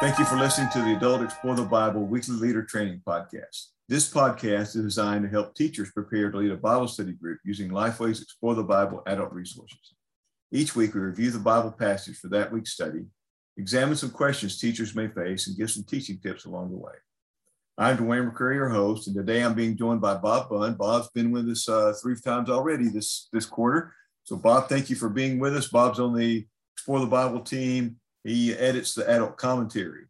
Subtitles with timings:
[0.00, 3.70] Thank you for listening to the Adult Explore the Bible Weekly Leader Training Podcast.
[3.88, 7.70] This podcast is designed to help teachers prepare to lead a Bible study group using
[7.70, 9.94] Lifeway's Explore the Bible adult resources.
[10.52, 13.06] Each week, we review the Bible passage for that week's study,
[13.56, 16.92] examine some questions teachers may face, and give some teaching tips along the way.
[17.76, 20.74] I'm Dwayne McCrary, your host, and today I'm being joined by Bob Bunn.
[20.74, 23.92] Bob's been with us uh, three times already this, this quarter.
[24.22, 25.66] So, Bob, thank you for being with us.
[25.66, 26.46] Bob's on the
[26.76, 27.96] Explore the Bible team
[28.28, 30.04] he edits the adult commentary.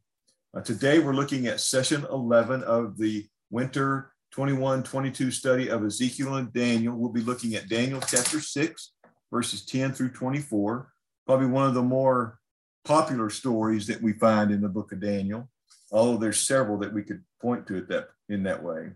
[0.57, 6.37] Uh, today, we're looking at session 11 of the winter 21 22 study of Ezekiel
[6.37, 6.97] and Daniel.
[6.97, 8.93] We'll be looking at Daniel chapter 6,
[9.33, 10.93] verses 10 through 24,
[11.27, 12.39] probably one of the more
[12.85, 15.49] popular stories that we find in the book of Daniel,
[15.93, 18.91] although there's several that we could point to it that, in that way.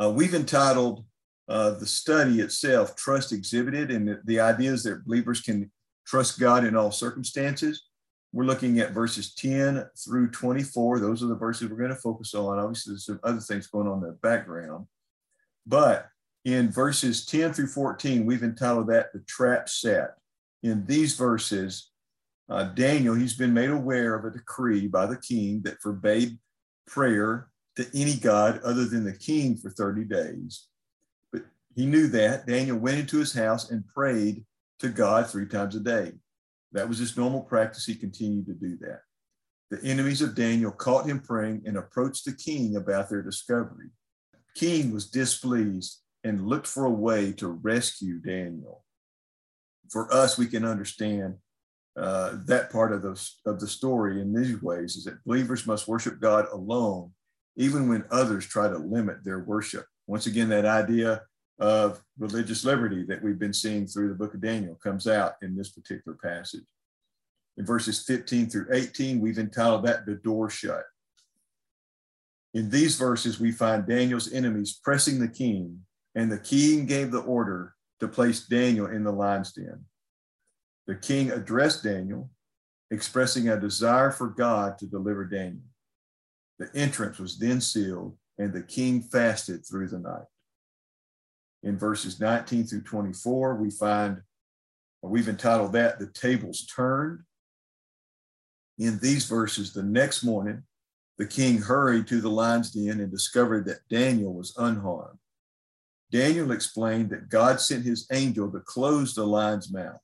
[0.00, 1.04] Uh, we've entitled
[1.48, 5.70] uh, the study itself, Trust Exhibited, and the, the idea is that believers can
[6.06, 7.84] trust God in all circumstances.
[8.32, 11.00] We're looking at verses 10 through 24.
[11.00, 12.58] Those are the verses we're going to focus on.
[12.58, 14.86] Obviously, there's some other things going on in the background.
[15.66, 16.08] But
[16.44, 20.16] in verses 10 through 14, we've entitled that the trap set.
[20.62, 21.90] In these verses,
[22.48, 26.38] uh, Daniel, he's been made aware of a decree by the king that forbade
[26.86, 30.68] prayer to any God other than the king for 30 days.
[31.32, 31.42] But
[31.74, 32.46] he knew that.
[32.46, 34.44] Daniel went into his house and prayed
[34.80, 36.12] to God three times a day.
[36.72, 37.86] That was his normal practice.
[37.86, 39.00] He continued to do that.
[39.70, 43.88] The enemies of Daniel caught him praying and approached the king about their discovery.
[44.54, 48.84] King was displeased and looked for a way to rescue Daniel.
[49.90, 51.36] For us, we can understand
[51.96, 55.88] uh, that part of the, of the story in these ways is that believers must
[55.88, 57.12] worship God alone,
[57.56, 59.86] even when others try to limit their worship.
[60.06, 61.22] Once again, that idea
[61.58, 65.56] of religious liberty that we've been seeing through the book of Daniel comes out in
[65.56, 66.64] this particular passage.
[67.56, 70.84] In verses 15 through 18, we've entitled that the door shut.
[72.52, 75.80] In these verses, we find Daniel's enemies pressing the king,
[76.14, 79.84] and the king gave the order to place Daniel in the lion's den.
[80.86, 82.30] The king addressed Daniel,
[82.90, 85.64] expressing a desire for God to deliver Daniel.
[86.58, 90.26] The entrance was then sealed, and the king fasted through the night
[91.66, 94.22] in verses 19 through 24, we find,
[95.02, 97.24] we've entitled that The Tables Turned.
[98.78, 100.62] In these verses, the next morning,
[101.18, 105.18] the king hurried to the lion's den and discovered that Daniel was unharmed.
[106.12, 109.98] Daniel explained that God sent his angel to close the lion's mouth.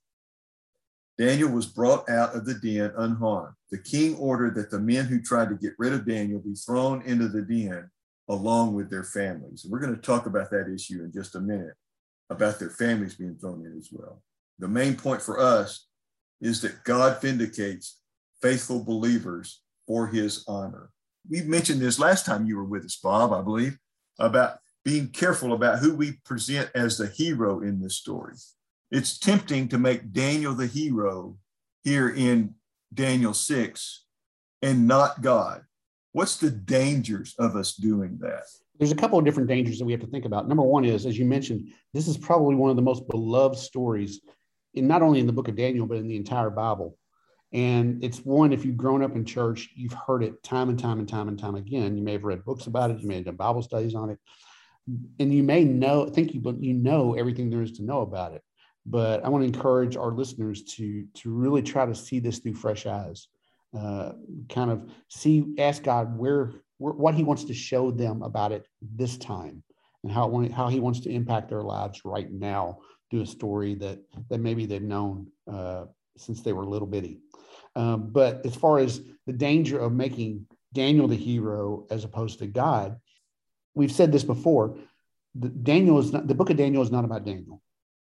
[1.17, 3.55] Daniel was brought out of the den unharmed.
[3.71, 7.03] The king ordered that the men who tried to get rid of Daniel be thrown
[7.03, 7.89] into the den
[8.29, 9.67] along with their families.
[9.69, 11.75] We're going to talk about that issue in just a minute,
[12.31, 14.23] about their families being thrown in as well.
[14.59, 15.87] The main point for us
[16.41, 18.01] is that God vindicates
[18.41, 20.91] faithful believers for his honor.
[21.29, 23.79] We mentioned this last time you were with us, Bob, I believe,
[24.19, 28.35] about being careful about who we present as the hero in this story.
[28.91, 31.37] It's tempting to make Daniel the hero
[31.85, 32.55] here in
[32.93, 34.05] Daniel 6
[34.61, 35.63] and not God.
[36.13, 38.45] What's the dangers of us doing that?
[38.79, 40.49] There's a couple of different dangers that we have to think about.
[40.49, 44.21] Number one is, as you mentioned, this is probably one of the most beloved stories,
[44.75, 46.99] in not only in the book of Daniel, but in the entire Bible.
[47.53, 50.99] And it's one, if you've grown up in church, you've heard it time and time
[50.99, 51.97] and time and time again.
[51.97, 54.19] You may have read books about it, you may have done Bible studies on it,
[55.19, 58.43] and you may know, think you, you know everything there is to know about it.
[58.85, 62.55] But I want to encourage our listeners to to really try to see this through
[62.55, 63.29] fresh eyes
[63.77, 64.13] uh,
[64.49, 68.67] kind of see, ask God where, where, what He wants to show them about it
[68.81, 69.63] this time,
[70.03, 72.79] and how how He wants to impact their lives right now
[73.11, 75.85] through a story that that maybe they've known uh,
[76.17, 77.21] since they were little bitty.
[77.75, 82.47] Um, but as far as the danger of making Daniel the hero as opposed to
[82.47, 82.99] God,
[83.75, 84.77] we've said this before.
[85.35, 87.63] The, Daniel is not the book of Daniel is not about Daniel.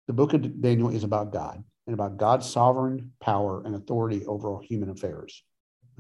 [0.06, 4.48] The book of Daniel is about God and about God's sovereign power and authority over
[4.48, 5.42] all human affairs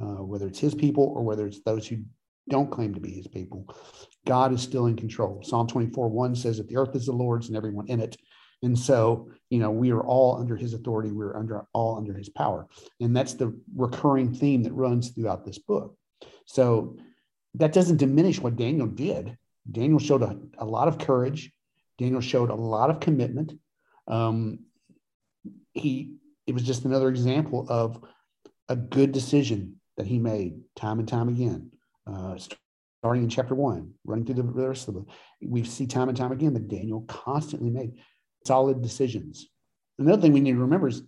[0.00, 1.98] uh, whether it's his people or whether it's those who
[2.48, 3.74] don't claim to be his people.
[4.26, 5.42] God is still in control.
[5.42, 8.16] Psalm 24 1 says that the earth is the Lord's and everyone in it.
[8.62, 11.10] And so, you know, we are all under his authority.
[11.10, 12.66] We're under all under his power.
[13.00, 15.96] And that's the recurring theme that runs throughout this book.
[16.46, 16.96] So
[17.54, 19.36] that doesn't diminish what Daniel did.
[19.70, 21.52] Daniel showed a, a lot of courage.
[21.98, 23.52] Daniel showed a lot of commitment.
[24.06, 24.60] Um,
[25.72, 26.14] he
[26.46, 28.02] it was just another example of
[28.68, 31.70] a good decision that he made time and time again,
[32.06, 32.36] uh,
[33.00, 35.10] starting in chapter one, running through the rest of the book.
[35.42, 37.94] We see time and time again that Daniel constantly made
[38.44, 39.48] solid decisions.
[39.98, 41.02] Another thing we need to remember is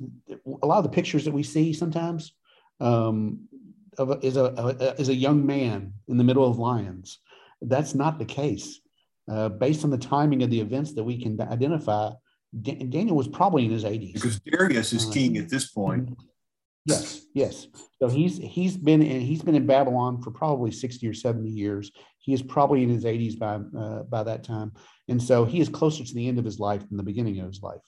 [0.62, 2.32] a lot of the pictures that we see sometimes,
[2.80, 3.40] um,
[3.98, 7.18] of a, is a, a, is a young man in the middle of lions.
[7.60, 8.80] That's not the case.
[9.30, 12.12] Uh, based on the timing of the events that we can identify,
[12.62, 14.14] D- Daniel was probably in his 80s.
[14.14, 16.16] Because Darius is uh, king at this point.
[16.88, 17.66] Yes, yes.
[18.00, 21.90] So he's he's been in, he's been in Babylon for probably 60 or 70 years.
[22.18, 24.72] He is probably in his 80s by uh, by that time.
[25.08, 27.46] And so he is closer to the end of his life than the beginning of
[27.46, 27.80] his life.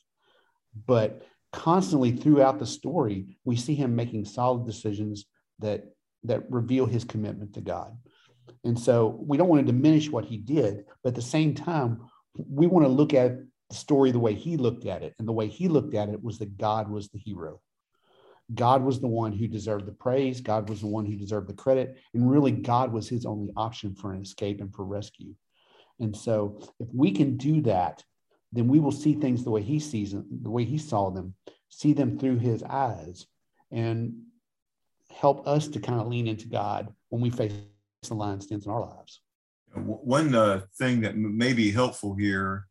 [0.87, 5.27] But constantly throughout the story, we see him making solid decisions
[5.61, 5.85] that
[6.25, 7.97] that reveal his commitment to God.
[8.65, 12.03] And so we don't want to diminish what he did, but at the same time,
[12.49, 13.39] we want to look at
[13.71, 15.15] the story the way he looked at it.
[15.19, 17.61] And the way he looked at it was that God was the hero.
[18.55, 20.41] God was the one who deserved the praise.
[20.41, 21.99] God was the one who deserved the credit.
[22.15, 25.35] And really, God was his only option for an escape and for rescue.
[26.01, 28.03] And so, if we can do that,
[28.53, 31.35] then we will see things the way he sees them, the way he saw them,
[31.69, 33.27] see them through his eyes,
[33.71, 34.15] and
[35.15, 37.53] help us to kind of lean into God when we face
[38.03, 39.21] the lion's dens in our lives.
[39.75, 42.67] One uh, thing that may be helpful here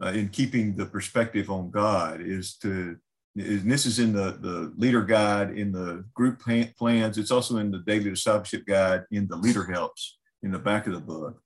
[0.00, 2.96] uh, in keeping the perspective on God is to,
[3.36, 7.70] and this is in the, the leader guide, in the group plans, it's also in
[7.70, 11.40] the daily discipleship guide, in the leader helps in the back of the book.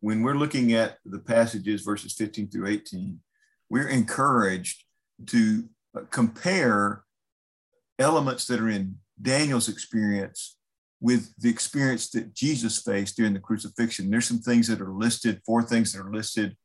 [0.00, 3.20] When we're looking at the passages, verses 15 through 18,
[3.68, 4.84] we're encouraged
[5.26, 5.64] to
[5.96, 7.04] uh, compare
[7.98, 10.56] elements that are in Daniel's experience
[11.00, 14.10] with the experience that Jesus faced during the crucifixion.
[14.10, 16.56] There's some things that are listed, four things that are listed.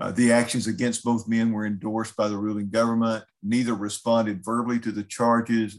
[0.00, 3.22] Uh, the actions against both men were endorsed by the ruling government.
[3.42, 5.78] Neither responded verbally to the charges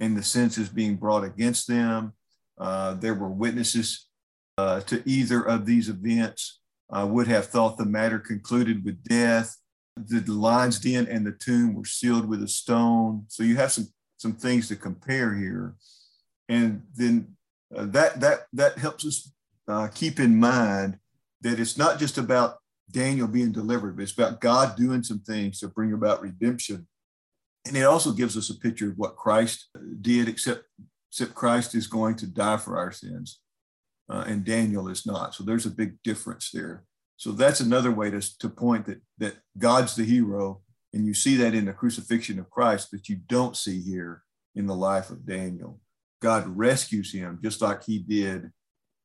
[0.00, 2.14] and the sentences being brought against them.
[2.58, 4.06] Uh, there were witnesses
[4.56, 6.58] uh, to either of these events.
[6.92, 9.56] Would have thought the matter concluded with death.
[9.96, 13.26] The lion's den and the tomb were sealed with a stone.
[13.28, 15.76] So you have some some things to compare here
[16.50, 17.36] and then
[17.74, 19.32] uh, that that that helps us
[19.68, 20.98] uh, keep in mind
[21.40, 22.58] that it's not just about
[22.90, 26.86] Daniel being delivered, but it's about God doing some things to bring about redemption.
[27.66, 29.68] And it also gives us a picture of what Christ
[30.00, 30.64] did, except
[31.10, 33.40] except Christ is going to die for our sins,
[34.08, 35.34] uh, and Daniel is not.
[35.34, 36.84] So there's a big difference there.
[37.16, 40.62] So that's another way to, to point that that God's the hero,
[40.94, 44.22] and you see that in the crucifixion of Christ that you don't see here
[44.54, 45.80] in the life of Daniel.
[46.22, 48.50] God rescues him just like he did,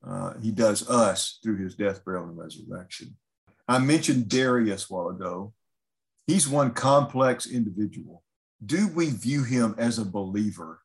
[0.06, 3.16] uh, he does us through his death, burial, and resurrection.
[3.68, 5.54] I mentioned Darius a while ago.
[6.28, 8.24] He's one complex individual.
[8.66, 10.82] Do we view him as a believer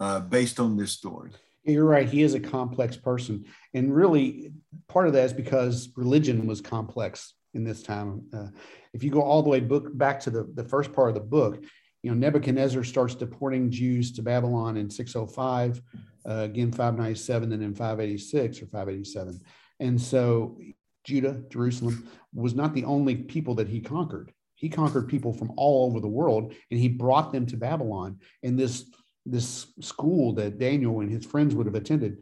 [0.00, 1.30] uh, based on this story?
[1.64, 2.08] You're right.
[2.08, 3.46] He is a complex person.
[3.72, 4.52] And really,
[4.88, 8.24] part of that is because religion was complex in this time.
[8.32, 8.48] Uh,
[8.92, 11.20] if you go all the way book back to the, the first part of the
[11.20, 11.64] book,
[12.02, 15.80] you know, Nebuchadnezzar starts deporting Jews to Babylon in 605,
[16.28, 19.40] uh, again 597, and then 586 or 587.
[19.80, 20.58] And so
[21.04, 24.32] Judah, Jerusalem, was not the only people that he conquered.
[24.56, 28.18] He conquered people from all over the world, and he brought them to Babylon.
[28.42, 28.90] And this
[29.26, 32.18] this school that Daniel and his friends would have attended,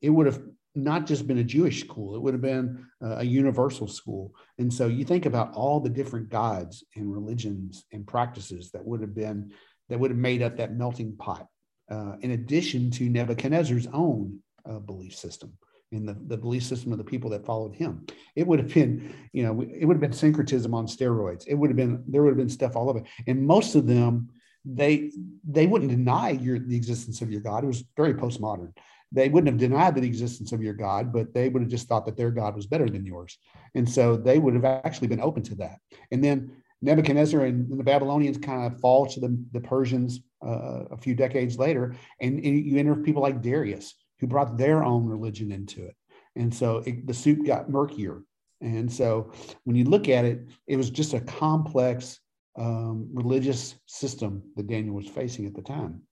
[0.00, 0.40] it would have
[0.74, 4.34] not just been a Jewish school, it would have been a universal school.
[4.58, 9.00] And so you think about all the different gods and religions and practices that would
[9.00, 9.52] have been,
[9.88, 11.48] that would have made up that melting pot,
[11.90, 15.54] uh, in addition to Nebuchadnezzar's own uh, belief system
[15.92, 18.06] in the, the belief system of the people that followed him.
[18.36, 21.44] It would have been, you know, it would have been syncretism on steroids.
[21.46, 23.02] It would have been, there would have been stuff all over.
[23.26, 24.30] And most of them,
[24.64, 25.12] they
[25.48, 27.64] they wouldn't deny your the existence of your God.
[27.64, 28.72] It was very postmodern
[29.12, 32.04] they wouldn't have denied the existence of your God, but they would have just thought
[32.06, 33.38] that their God was better than yours.
[33.74, 35.78] And so they would have actually been open to that.
[36.10, 36.52] And then
[36.82, 41.58] Nebuchadnezzar and the Babylonians kind of fall to the, the Persians uh, a few decades
[41.58, 41.96] later.
[42.20, 45.96] And, and, you enter people like Darius, who brought their own religion into it.
[46.36, 48.22] And so it, the soup got murkier.
[48.60, 49.32] And so
[49.64, 52.18] when you look at it, it was just a complex
[52.58, 56.02] um, religious system that Daniel was facing at the time.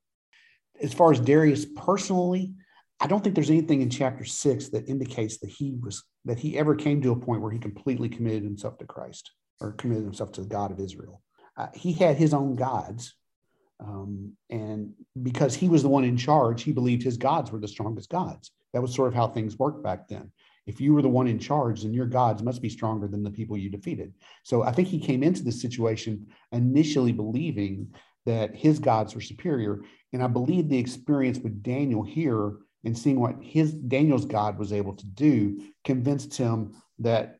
[0.80, 2.54] As far as Darius personally,
[3.00, 6.56] I don't think there's anything in chapter six that indicates that he was that he
[6.56, 10.32] ever came to a point where he completely committed himself to Christ or committed himself
[10.32, 11.22] to the God of Israel.
[11.56, 13.14] Uh, he had his own gods,
[13.80, 14.92] um, and
[15.22, 18.50] because he was the one in charge, he believed his gods were the strongest gods.
[18.72, 20.32] That was sort of how things worked back then.
[20.66, 23.30] If you were the one in charge, then your gods must be stronger than the
[23.30, 24.14] people you defeated.
[24.42, 29.82] So I think he came into this situation initially believing that his gods were superior.
[30.12, 34.72] And I believe the experience with Daniel here and seeing what his Daniel's God was
[34.72, 37.38] able to do convinced him that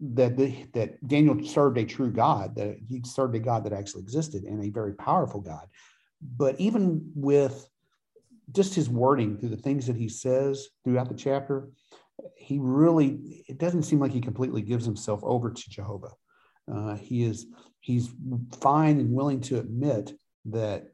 [0.00, 4.02] that the, that Daniel served a true God, that he served a God that actually
[4.02, 5.66] existed and a very powerful God.
[6.20, 7.68] But even with
[8.52, 11.68] just his wording through the things that he says throughout the chapter,
[12.36, 16.12] he really it doesn't seem like he completely gives himself over to Jehovah.
[16.72, 17.46] Uh, he is
[17.80, 18.10] he's
[18.60, 20.12] fine and willing to admit
[20.46, 20.88] that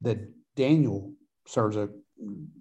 [0.00, 0.18] that
[0.56, 1.12] Daniel
[1.46, 1.88] serves a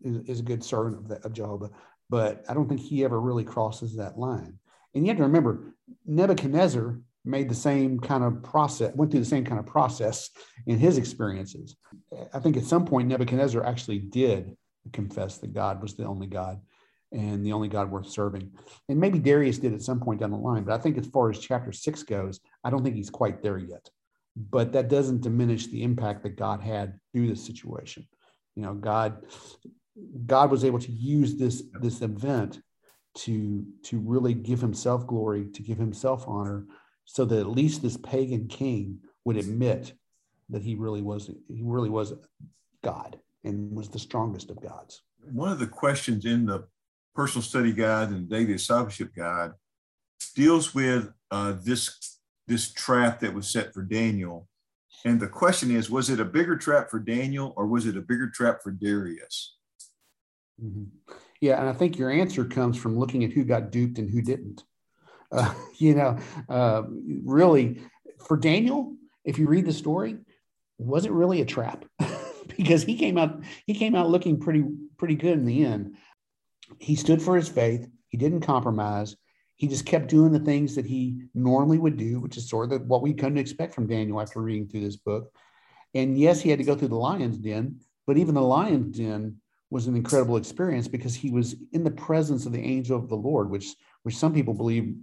[0.04, 1.70] is, is a good servant of, the, of Jehovah,
[2.10, 4.60] but I don't think he ever really crosses that line.
[4.94, 5.74] And you have to remember,
[6.06, 10.30] Nebuchadnezzar made the same kind of process, went through the same kind of process
[10.66, 11.76] in his experiences.
[12.34, 14.56] I think at some point Nebuchadnezzar actually did
[14.94, 16.62] confess that God was the only God
[17.12, 18.52] and the only God worth serving.
[18.88, 21.30] And maybe Darius did at some point down the line, but I think as far
[21.30, 23.90] as chapter six goes, I don't think he's quite there yet.
[24.36, 28.08] But that doesn't diminish the impact that God had through this situation.
[28.56, 29.26] You know, God,
[30.26, 32.62] God was able to use this this event
[33.16, 36.66] to to really give Himself glory, to give Himself honor,
[37.06, 39.94] so that at least this pagan king would admit
[40.50, 42.14] that he really was he really was
[42.84, 45.02] God and was the strongest of gods.
[45.32, 46.66] One of the questions in the
[47.16, 49.52] personal study guide and daily discipleship guide
[50.36, 54.48] deals with uh, this this trap that was set for Daniel.
[55.06, 58.02] And the question is, was it a bigger trap for Daniel or was it a
[58.02, 59.56] bigger trap for Darius?
[60.62, 61.14] Mm-hmm.
[61.42, 64.22] Yeah, and I think your answer comes from looking at who got duped and who
[64.22, 64.64] didn't.
[65.32, 66.18] Uh, you know,
[66.50, 66.82] uh,
[67.24, 67.80] really,
[68.26, 70.18] for Daniel, if you read the story,
[70.80, 71.86] was it really a trap?
[72.58, 74.64] because he came out he came out looking pretty
[74.98, 75.96] pretty good in the end.
[76.80, 77.88] He stood for his faith.
[78.08, 79.16] He didn't compromise.
[79.56, 82.88] He just kept doing the things that he normally would do, which is sort of
[82.88, 85.32] what we come to expect from Daniel after reading through this book.
[85.94, 89.42] And yes, he had to go through the lion's den, but even the lion's den
[89.72, 93.16] was an incredible experience because he was in the presence of the angel of the
[93.16, 94.96] Lord, which which some people believe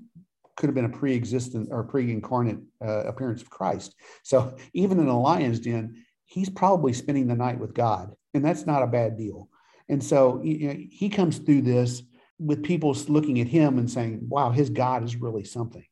[0.57, 3.95] could have been a pre-existent or pre-incarnate uh, appearance of Christ.
[4.23, 8.67] So even in a lion's den, he's probably spending the night with God, and that's
[8.67, 9.49] not a bad deal.
[9.89, 12.03] And so you know, he comes through this
[12.39, 15.85] with people looking at him and saying, "Wow, his God is really something."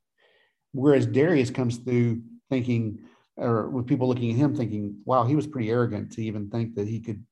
[0.72, 3.04] Whereas Darius comes through thinking,
[3.36, 6.74] or with people looking at him thinking, "Wow, he was pretty arrogant to even think
[6.74, 7.24] that he could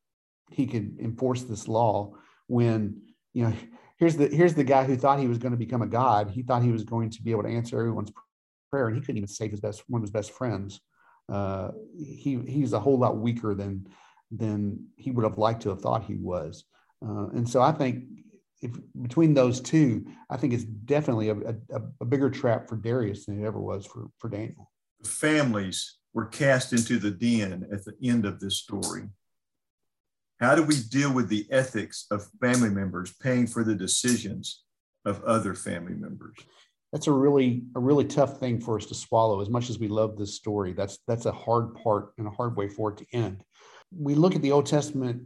[0.52, 2.14] he could enforce this law
[2.46, 3.52] when you know
[3.98, 6.30] here's the here's the guy who thought he was going to become a god.
[6.30, 8.12] He thought he was going to be able to answer everyone's
[8.70, 10.80] prayer, and he couldn't even save his best one of his best friends.
[11.28, 13.86] Uh, he he's a whole lot weaker than
[14.30, 16.64] than he would have liked to have thought he was.
[17.04, 18.04] Uh, and so I think
[18.60, 23.26] if between those two, I think it's definitely a, a, a bigger trap for Darius
[23.26, 24.70] than it ever was for, for Daniel.
[25.04, 29.08] Families were cast into the den at the end of this story.
[30.42, 34.64] How do we deal with the ethics of family members paying for the decisions
[35.04, 36.34] of other family members?
[36.92, 39.40] That's a really a really tough thing for us to swallow.
[39.40, 42.56] As much as we love this story, that's that's a hard part and a hard
[42.56, 43.44] way for it to end.
[43.96, 45.22] We look at the Old Testament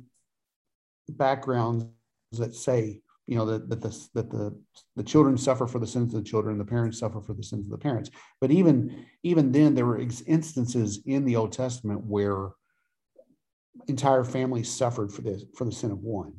[1.08, 1.86] backgrounds
[2.32, 4.60] that say, you know, that, that the that the
[4.96, 7.64] the children suffer for the sins of the children, the parents suffer for the sins
[7.64, 8.10] of the parents.
[8.38, 12.50] But even even then, there were instances in the Old Testament where
[13.88, 16.32] entire families suffered for this for the sin of one.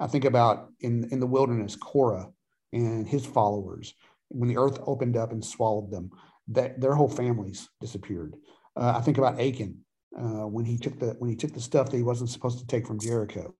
[0.00, 2.30] I think about in in the wilderness, Korah
[2.72, 3.94] and his followers
[4.28, 6.10] when the earth opened up and swallowed them,
[6.48, 8.36] that their whole families disappeared.
[8.76, 9.78] Uh, I think about Achan
[10.18, 12.66] uh, when he took the when he took the stuff that he wasn't supposed to
[12.66, 13.54] take from Jericho.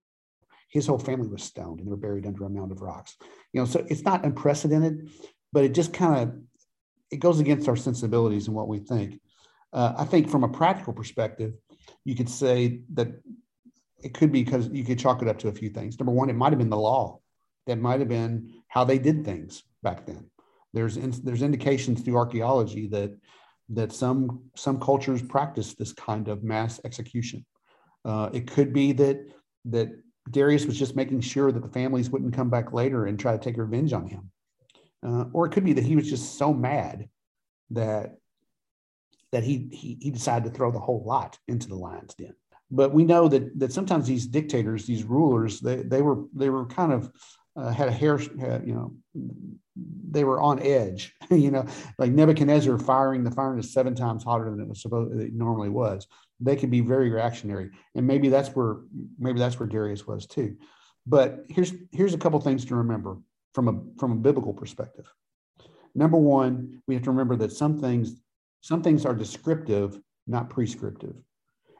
[0.69, 3.15] His whole family was stoned and they were buried under a mound of rocks.
[3.53, 5.09] You know, so it's not unprecedented,
[5.53, 6.35] but it just kind of
[7.11, 9.19] it goes against our sensibilities and what we think.
[9.71, 11.53] Uh, I think from a practical perspective,
[12.03, 13.07] you could say that
[14.03, 15.99] it could be because you could chalk it up to a few things.
[15.99, 17.19] Number one, it might have been the law.
[17.67, 20.29] That might have been how they did things back then.
[20.73, 23.17] There's in, there's indications through archaeology that
[23.69, 27.45] that some some cultures practice this kind of mass execution.
[28.03, 29.25] Uh, it could be that
[29.65, 29.89] that
[30.29, 33.43] Darius was just making sure that the families wouldn't come back later and try to
[33.43, 34.31] take revenge on him,
[35.03, 37.09] uh, or it could be that he was just so mad
[37.71, 38.17] that
[39.35, 42.33] that he, he, he decided to throw the whole lot into the lion's den.
[42.71, 46.65] But we know that that sometimes these dictators, these rulers, they, they were they were
[46.67, 47.11] kind of
[47.57, 48.17] uh, had a hair,
[48.65, 48.93] you know,
[50.09, 51.65] they were on edge, you know,
[51.99, 56.07] like Nebuchadnezzar firing the furnace seven times hotter than it was supposed it normally was.
[56.39, 58.77] They could be very reactionary, and maybe that's where
[59.19, 60.55] maybe that's where Darius was too.
[61.05, 63.17] But here's here's a couple things to remember
[63.53, 65.11] from a from a biblical perspective.
[65.93, 68.15] Number one, we have to remember that some things
[68.65, 71.13] some things are descriptive, not prescriptive.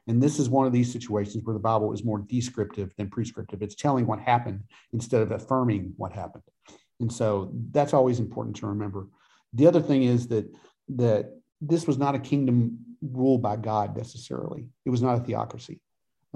[0.06, 3.64] And this is one of these situations where the Bible is more descriptive than prescriptive.
[3.64, 4.62] It's telling what happened
[4.94, 6.44] instead of affirming what happened.
[7.00, 9.08] And so that's always important to remember.
[9.54, 10.46] The other thing is that
[10.90, 14.68] that this was not a kingdom ruled by God necessarily.
[14.86, 15.82] It was not a theocracy.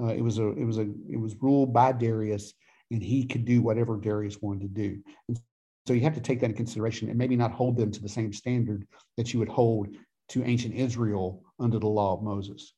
[0.01, 2.55] Uh, it was a it was a it was ruled by Darius,
[2.89, 5.03] and he could do whatever Darius wanted to do.
[5.27, 5.39] And
[5.85, 8.09] so you have to take that in consideration and maybe not hold them to the
[8.09, 9.89] same standard that you would hold
[10.29, 12.74] to ancient Israel under the law of Moses.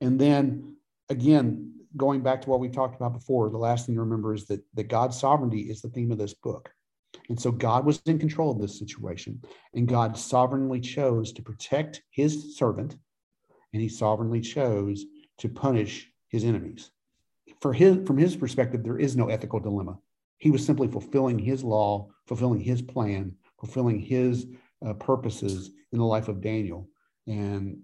[0.00, 0.76] And then
[1.08, 4.46] again, going back to what we talked about before, the last thing to remember is
[4.46, 6.70] that, that God's sovereignty is the theme of this book.
[7.28, 9.42] And so God was in control of this situation,
[9.74, 12.96] and God sovereignly chose to protect his servant,
[13.72, 15.04] and he sovereignly chose
[15.38, 16.90] to punish his enemies.
[17.60, 19.98] For his, from his perspective, there is no ethical dilemma.
[20.38, 24.46] He was simply fulfilling his law, fulfilling his plan, fulfilling his
[24.84, 26.86] uh, purposes in the life of Daniel.
[27.26, 27.78] And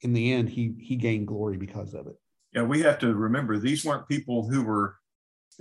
[0.00, 2.16] in the end, he, he gained glory because of it.
[2.54, 4.96] Yeah, we have to remember these weren't people who were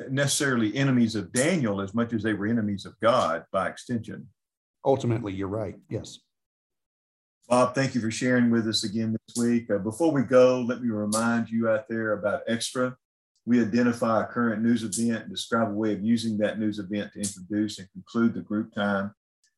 [0.09, 4.25] necessarily enemies of Daniel as much as they were enemies of God by extension.
[4.85, 5.75] Ultimately, you're right.
[5.89, 6.19] Yes.
[7.49, 9.69] Bob, thank you for sharing with us again this week.
[9.69, 12.95] Uh, before we go, let me remind you out there about Extra.
[13.45, 17.11] We identify a current news event and describe a way of using that news event
[17.13, 19.13] to introduce and conclude the group time.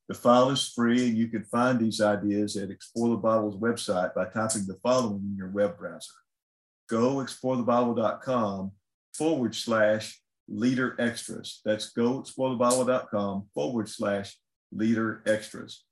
[0.10, 4.16] The file is free, and you can find these ideas at Explore the Bible's website
[4.16, 6.14] by typing the following in your web browser
[6.92, 8.72] goexplorethebible.com
[9.14, 11.62] forward slash leader extras.
[11.64, 14.36] That's goexplorethebible.com forward slash
[14.72, 15.84] leader extras.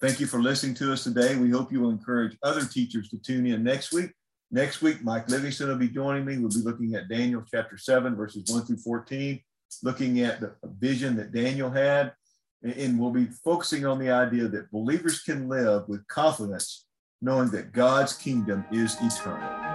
[0.00, 1.36] Thank you for listening to us today.
[1.36, 4.12] We hope you will encourage other teachers to tune in next week.
[4.50, 6.38] Next week, Mike Livingston will be joining me.
[6.38, 9.38] We'll be looking at Daniel chapter 7, verses 1 through 14,
[9.82, 12.12] looking at the vision that Daniel had.
[12.62, 16.86] And we'll be focusing on the idea that believers can live with confidence,
[17.22, 19.67] knowing that God's kingdom is eternal.